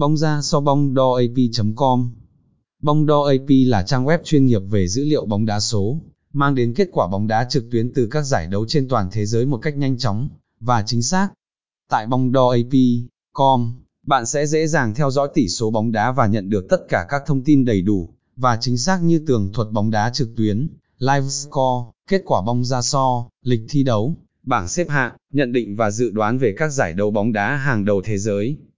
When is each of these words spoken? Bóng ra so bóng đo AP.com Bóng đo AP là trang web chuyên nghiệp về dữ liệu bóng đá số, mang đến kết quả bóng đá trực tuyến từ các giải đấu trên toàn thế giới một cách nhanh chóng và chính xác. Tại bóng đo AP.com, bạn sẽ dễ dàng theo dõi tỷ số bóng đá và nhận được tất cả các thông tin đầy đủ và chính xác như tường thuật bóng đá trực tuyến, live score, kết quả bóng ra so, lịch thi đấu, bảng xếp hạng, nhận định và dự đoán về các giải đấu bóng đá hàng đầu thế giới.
Bóng 0.00 0.16
ra 0.16 0.42
so 0.42 0.60
bóng 0.60 0.94
đo 0.94 1.14
AP.com 1.14 2.10
Bóng 2.82 3.06
đo 3.06 3.22
AP 3.22 3.48
là 3.66 3.82
trang 3.82 4.04
web 4.04 4.18
chuyên 4.24 4.46
nghiệp 4.46 4.62
về 4.70 4.88
dữ 4.88 5.04
liệu 5.04 5.26
bóng 5.26 5.46
đá 5.46 5.60
số, 5.60 6.00
mang 6.32 6.54
đến 6.54 6.74
kết 6.74 6.88
quả 6.92 7.06
bóng 7.06 7.26
đá 7.26 7.46
trực 7.50 7.70
tuyến 7.70 7.92
từ 7.94 8.06
các 8.06 8.22
giải 8.22 8.46
đấu 8.46 8.64
trên 8.68 8.88
toàn 8.88 9.08
thế 9.12 9.26
giới 9.26 9.46
một 9.46 9.58
cách 9.58 9.76
nhanh 9.76 9.98
chóng 9.98 10.28
và 10.60 10.82
chính 10.86 11.02
xác. 11.02 11.28
Tại 11.90 12.06
bóng 12.06 12.32
đo 12.32 12.50
AP.com, 12.50 13.72
bạn 14.06 14.26
sẽ 14.26 14.46
dễ 14.46 14.66
dàng 14.66 14.94
theo 14.94 15.10
dõi 15.10 15.28
tỷ 15.34 15.48
số 15.48 15.70
bóng 15.70 15.92
đá 15.92 16.12
và 16.12 16.26
nhận 16.26 16.50
được 16.50 16.66
tất 16.68 16.80
cả 16.88 17.06
các 17.08 17.22
thông 17.26 17.44
tin 17.44 17.64
đầy 17.64 17.82
đủ 17.82 18.14
và 18.36 18.58
chính 18.60 18.78
xác 18.78 19.02
như 19.02 19.24
tường 19.26 19.52
thuật 19.52 19.68
bóng 19.72 19.90
đá 19.90 20.10
trực 20.10 20.28
tuyến, 20.36 20.68
live 20.98 21.28
score, 21.28 21.90
kết 22.08 22.22
quả 22.24 22.42
bóng 22.42 22.64
ra 22.64 22.82
so, 22.82 23.28
lịch 23.42 23.62
thi 23.68 23.82
đấu, 23.82 24.16
bảng 24.42 24.68
xếp 24.68 24.88
hạng, 24.88 25.12
nhận 25.32 25.52
định 25.52 25.76
và 25.76 25.90
dự 25.90 26.10
đoán 26.10 26.38
về 26.38 26.54
các 26.56 26.68
giải 26.68 26.92
đấu 26.92 27.10
bóng 27.10 27.32
đá 27.32 27.56
hàng 27.56 27.84
đầu 27.84 28.02
thế 28.04 28.18
giới. 28.18 28.56